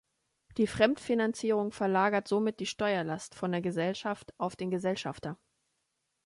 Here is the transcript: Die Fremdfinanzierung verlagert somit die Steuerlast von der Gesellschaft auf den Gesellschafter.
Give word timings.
Die 0.57 0.65
Fremdfinanzierung 0.65 1.71
verlagert 1.71 2.27
somit 2.27 2.59
die 2.59 2.65
Steuerlast 2.65 3.35
von 3.35 3.51
der 3.51 3.61
Gesellschaft 3.61 4.33
auf 4.39 4.55
den 4.55 4.71
Gesellschafter. 4.71 5.37